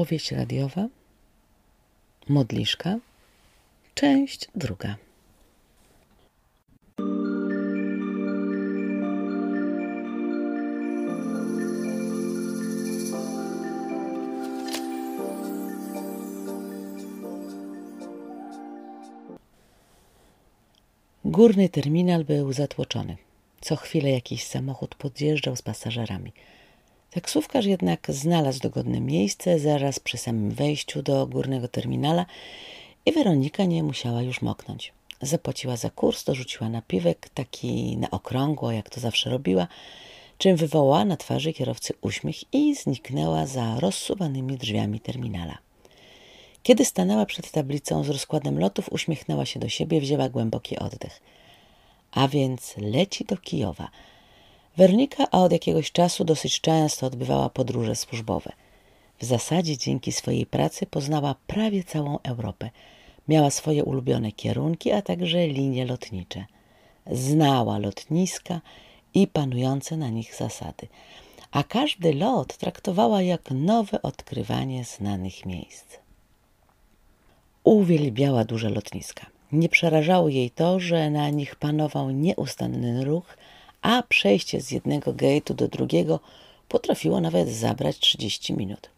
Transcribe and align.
Opowieść 0.00 0.32
radiowa, 0.32 0.88
modliszka, 2.28 2.98
część 3.94 4.48
druga. 4.54 4.96
Górny 21.24 21.68
terminal 21.68 22.24
był 22.24 22.52
zatłoczony. 22.52 23.16
Co 23.60 23.76
chwilę 23.76 24.10
jakiś 24.10 24.44
samochód 24.44 24.94
podjeżdżał 24.94 25.56
z 25.56 25.62
pasażerami. 25.62 26.32
Taksówkarz 27.10 27.64
jednak 27.64 28.06
znalazł 28.08 28.60
dogodne 28.60 29.00
miejsce 29.00 29.58
zaraz 29.58 30.00
przy 30.00 30.16
samym 30.18 30.50
wejściu 30.50 31.02
do 31.02 31.26
górnego 31.26 31.68
terminala 31.68 32.26
i 33.06 33.12
Weronika 33.12 33.64
nie 33.64 33.82
musiała 33.82 34.22
już 34.22 34.42
moknąć. 34.42 34.92
Zapłaciła 35.22 35.76
za 35.76 35.90
kurs, 35.90 36.24
dorzuciła 36.24 36.68
napiwek, 36.68 37.28
taki 37.28 37.96
na 37.96 38.10
okrągło, 38.10 38.72
jak 38.72 38.90
to 38.90 39.00
zawsze 39.00 39.30
robiła, 39.30 39.66
czym 40.38 40.56
wywołała 40.56 41.04
na 41.04 41.16
twarzy 41.16 41.52
kierowcy 41.52 41.94
uśmiech 42.00 42.54
i 42.54 42.74
zniknęła 42.74 43.46
za 43.46 43.80
rozsuwanymi 43.80 44.56
drzwiami 44.56 45.00
terminala. 45.00 45.58
Kiedy 46.62 46.84
stanęła 46.84 47.26
przed 47.26 47.50
tablicą 47.50 48.04
z 48.04 48.08
rozkładem 48.08 48.58
lotów, 48.58 48.92
uśmiechnęła 48.92 49.46
się 49.46 49.60
do 49.60 49.68
siebie, 49.68 50.00
wzięła 50.00 50.28
głęboki 50.28 50.78
oddech. 50.78 51.20
A 52.12 52.28
więc 52.28 52.74
leci 52.76 53.24
do 53.24 53.36
Kijowa. 53.36 53.88
Weronika 54.76 55.30
od 55.30 55.52
jakiegoś 55.52 55.92
czasu 55.92 56.24
dosyć 56.24 56.60
często 56.60 57.06
odbywała 57.06 57.48
podróże 57.48 57.96
służbowe. 57.96 58.52
W 59.18 59.24
zasadzie 59.24 59.78
dzięki 59.78 60.12
swojej 60.12 60.46
pracy 60.46 60.86
poznała 60.86 61.34
prawie 61.46 61.84
całą 61.84 62.18
Europę. 62.22 62.70
Miała 63.28 63.50
swoje 63.50 63.84
ulubione 63.84 64.32
kierunki, 64.32 64.92
a 64.92 65.02
także 65.02 65.46
linie 65.46 65.84
lotnicze. 65.84 66.44
Znała 67.06 67.78
lotniska 67.78 68.60
i 69.14 69.26
panujące 69.26 69.96
na 69.96 70.08
nich 70.08 70.34
zasady, 70.34 70.88
a 71.50 71.62
każdy 71.62 72.14
lot 72.14 72.56
traktowała 72.56 73.22
jak 73.22 73.50
nowe 73.50 74.02
odkrywanie 74.02 74.84
znanych 74.84 75.46
miejsc. 75.46 75.86
Uwielbiała 77.64 78.44
duże 78.44 78.70
lotniska. 78.70 79.26
Nie 79.52 79.68
przerażało 79.68 80.28
jej 80.28 80.50
to, 80.50 80.80
że 80.80 81.10
na 81.10 81.30
nich 81.30 81.56
panował 81.56 82.10
nieustanny 82.10 83.04
ruch, 83.04 83.36
a 83.82 84.02
przejście 84.02 84.60
z 84.60 84.70
jednego 84.70 85.12
gate'u 85.12 85.54
do 85.54 85.68
drugiego 85.68 86.20
potrafiło 86.68 87.20
nawet 87.20 87.48
zabrać 87.48 87.98
30 87.98 88.54
minut. 88.54 88.90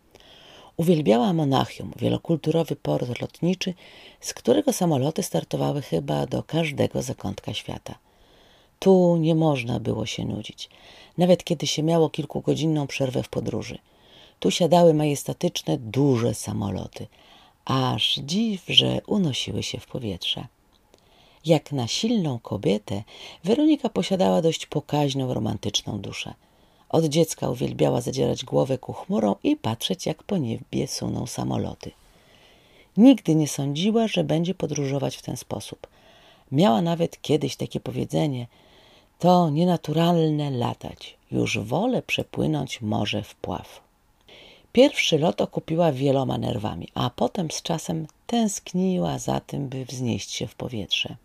Uwielbiała 0.76 1.32
Monachium, 1.32 1.92
wielokulturowy 1.96 2.76
port 2.76 3.20
lotniczy, 3.20 3.74
z 4.20 4.34
którego 4.34 4.72
samoloty 4.72 5.22
startowały 5.22 5.82
chyba 5.82 6.26
do 6.26 6.42
każdego 6.42 7.02
zakątka 7.02 7.54
świata. 7.54 7.94
Tu 8.78 9.16
nie 9.16 9.34
można 9.34 9.80
było 9.80 10.06
się 10.06 10.24
nudzić, 10.24 10.68
nawet 11.18 11.44
kiedy 11.44 11.66
się 11.66 11.82
miało 11.82 12.10
kilkugodzinną 12.10 12.86
przerwę 12.86 13.22
w 13.22 13.28
podróży. 13.28 13.78
Tu 14.40 14.50
siadały 14.50 14.94
majestatyczne, 14.94 15.78
duże 15.78 16.34
samoloty– 16.34 17.06
aż 17.64 18.14
dziw, 18.14 18.64
że 18.68 19.00
unosiły 19.06 19.62
się 19.62 19.78
w 19.78 19.86
powietrze. 19.86 20.46
Jak 21.44 21.72
na 21.72 21.88
silną 21.88 22.38
kobietę, 22.38 23.02
Weronika 23.44 23.88
posiadała 23.88 24.42
dość 24.42 24.66
pokaźną, 24.66 25.34
romantyczną 25.34 25.98
duszę. 25.98 26.34
Od 26.88 27.04
dziecka 27.04 27.50
uwielbiała 27.50 28.00
zadzierać 28.00 28.44
głowę 28.44 28.78
ku 28.78 28.92
chmurom 28.92 29.34
i 29.42 29.56
patrzeć, 29.56 30.06
jak 30.06 30.22
po 30.22 30.38
niebie 30.38 30.88
suną 30.88 31.26
samoloty. 31.26 31.90
Nigdy 32.96 33.34
nie 33.34 33.48
sądziła, 33.48 34.08
że 34.08 34.24
będzie 34.24 34.54
podróżować 34.54 35.16
w 35.16 35.22
ten 35.22 35.36
sposób. 35.36 35.86
Miała 36.52 36.82
nawet 36.82 37.22
kiedyś 37.22 37.56
takie 37.56 37.80
powiedzenie: 37.80 38.46
To 39.18 39.50
nienaturalne 39.50 40.50
latać, 40.50 41.16
już 41.30 41.58
wolę 41.58 42.02
przepłynąć 42.02 42.80
morze 42.80 43.22
w 43.22 43.34
pław. 43.34 43.80
Pierwszy 44.72 45.18
lot 45.18 45.40
okupiła 45.40 45.92
wieloma 45.92 46.38
nerwami, 46.38 46.88
a 46.94 47.10
potem 47.10 47.50
z 47.50 47.62
czasem 47.62 48.06
tęskniła 48.26 49.18
za 49.18 49.40
tym, 49.40 49.68
by 49.68 49.84
wznieść 49.84 50.30
się 50.30 50.46
w 50.46 50.54
powietrze. 50.54 51.16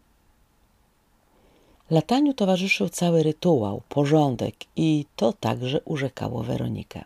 Lataniu 1.91 2.33
towarzyszył 2.33 2.89
cały 2.89 3.23
rytuał, 3.23 3.81
porządek 3.89 4.55
i 4.75 5.05
to 5.15 5.33
także 5.33 5.81
urzekało 5.81 6.43
Weronikę. 6.43 7.03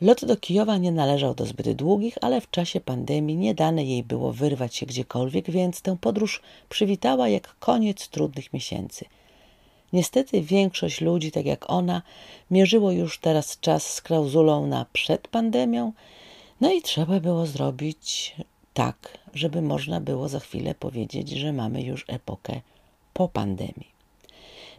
Lot 0.00 0.24
do 0.24 0.36
Kijowa 0.36 0.76
nie 0.76 0.92
należał 0.92 1.34
do 1.34 1.46
zbyt 1.46 1.72
długich, 1.72 2.18
ale 2.20 2.40
w 2.40 2.50
czasie 2.50 2.80
pandemii 2.80 3.36
nie 3.36 3.54
dane 3.54 3.84
jej 3.84 4.02
było 4.02 4.32
wyrwać 4.32 4.76
się 4.76 4.86
gdziekolwiek, 4.86 5.50
więc 5.50 5.82
tę 5.82 5.96
podróż 6.00 6.42
przywitała 6.68 7.28
jak 7.28 7.56
koniec 7.58 8.08
trudnych 8.08 8.52
miesięcy– 8.52 9.04
Niestety 9.92 10.42
większość 10.42 11.00
ludzi, 11.00 11.32
tak 11.32 11.46
jak 11.46 11.70
ona, 11.70 12.02
mierzyło 12.50 12.92
już 12.92 13.18
teraz 13.18 13.60
czas 13.60 13.94
z 13.94 14.02
klauzulą 14.02 14.66
na 14.66 14.86
przed 14.92 15.28
pandemią, 15.28 15.92
no 16.60 16.72
i 16.72 16.82
trzeba 16.82 17.20
było 17.20 17.46
zrobić 17.46 18.36
tak, 18.74 19.18
żeby 19.34 19.62
można 19.62 20.00
było 20.00 20.28
za 20.28 20.40
chwilę 20.40 20.74
powiedzieć, 20.74 21.30
że 21.30 21.52
mamy 21.52 21.82
już 21.82 22.04
epokę 22.08 22.60
po 23.18 23.28
pandemii. 23.28 23.90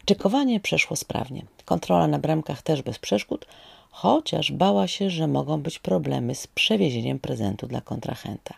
Czekowanie 0.05 0.59
przeszło 0.59 0.95
sprawnie. 0.95 1.45
Kontrola 1.65 2.07
na 2.07 2.19
bramkach 2.19 2.61
też 2.61 2.81
bez 2.81 2.99
przeszkód, 2.99 3.45
chociaż 3.89 4.51
bała 4.51 4.87
się, 4.87 5.09
że 5.09 5.27
mogą 5.27 5.61
być 5.61 5.79
problemy 5.79 6.35
z 6.35 6.47
przewiezieniem 6.47 7.19
prezentu 7.19 7.67
dla 7.67 7.81
kontrahenta. 7.81 8.53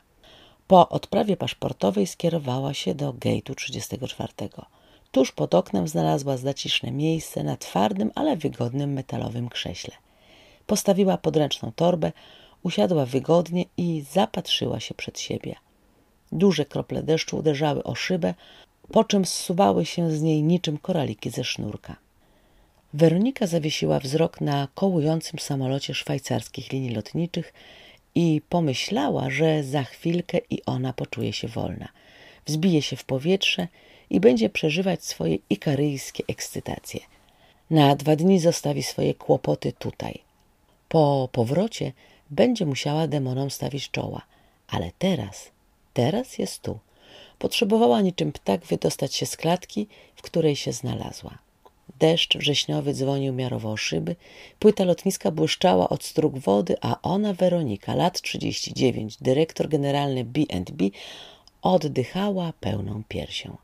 Po 0.68 0.90
odprawie 0.90 1.38
paszportowej 1.38 2.08
skierowała 2.08 2.74
się 2.74 2.96
do 2.96 3.14
gate'u 3.14 3.56
34. 3.56 4.34
Tuż 5.12 5.32
pod 5.32 5.56
oknem 5.56 5.88
znalazła 5.88 6.38
zaciszne 6.38 6.92
miejsce 6.92 7.44
na 7.44 7.58
twardym, 7.58 8.12
ale 8.16 8.38
wygodnym 8.38 8.94
metalowym 8.94 9.50
krześle. 9.50 9.94
Postawiła 10.68 11.18
podręczną 11.18 11.72
torbę, 11.76 12.12
usiadła 12.64 13.06
wygodnie 13.06 13.66
i 13.78 14.04
zapatrzyła 14.12 14.80
się 14.80 14.94
przed 14.94 15.20
siebie. 15.20 15.56
Duże 16.32 16.66
krople 16.66 17.04
deszczu 17.04 17.38
uderzały 17.38 17.84
o 17.84 17.96
szybę, 17.96 18.34
po 18.92 19.04
czym 19.04 19.26
zsuwały 19.26 19.86
się 19.86 20.12
z 20.12 20.22
niej 20.22 20.44
niczym 20.44 20.78
koraliki 20.78 21.30
ze 21.30 21.44
sznurka. 21.44 21.96
Weronika 22.94 23.48
zawiesiła 23.48 24.00
wzrok 24.00 24.42
na 24.42 24.68
kołującym 24.76 25.40
samolocie 25.40 25.94
szwajcarskich 25.94 26.72
linii 26.72 26.96
lotniczych 26.96 27.54
i 28.16 28.42
pomyślała, 28.50 29.30
że 29.30 29.64
za 29.64 29.84
chwilkę 29.84 30.38
i 30.50 30.66
ona 30.66 30.94
poczuje 30.94 31.34
się 31.34 31.48
wolna. 31.48 31.88
Wzbije 32.46 32.82
się 32.82 32.96
w 32.96 33.04
powietrze 33.04 33.68
i 34.10 34.20
będzie 34.20 34.50
przeżywać 34.50 35.04
swoje 35.04 35.38
ikaryjskie 35.50 36.24
ekscytacje. 36.28 37.00
Na 37.70 37.96
dwa 37.96 38.16
dni 38.16 38.40
zostawi 38.40 38.84
swoje 38.84 39.14
kłopoty 39.14 39.74
tutaj. 39.74 40.20
Po 40.90 41.30
powrocie 41.32 41.92
będzie 42.30 42.66
musiała 42.66 43.08
demonom 43.08 43.52
stawić 43.52 43.92
czoła, 43.92 44.22
ale 44.68 44.92
teraz, 45.00 45.52
teraz 45.94 46.38
jest 46.38 46.62
tu. 46.62 46.80
Potrzebowała 47.42 48.02
niczym 48.02 48.32
ptak 48.32 48.66
wydostać 48.66 49.16
się 49.16 49.26
z 49.26 49.38
klatki, 49.38 49.88
w 50.16 50.22
której 50.22 50.56
się 50.56 50.72
znalazła. 50.72 51.38
Deszcz 52.00 52.38
wrześniowy 52.38 52.94
dzwonił 52.94 53.34
miarowo 53.34 53.72
o 53.72 53.78
szyby, 53.78 54.16
płyta 54.60 54.84
lotniska 54.84 55.32
błyszczała 55.32 55.90
od 55.90 56.04
strug 56.04 56.38
wody, 56.38 56.76
a 56.82 57.02
ona, 57.02 57.34
Weronika, 57.34 57.96
lat 57.96 58.22
39, 58.22 59.18
dyrektor 59.22 59.70
generalny 59.70 60.26
B&B, 60.26 60.90
oddychała 61.62 62.54
pełną 62.60 63.04
piersią. 63.08 63.58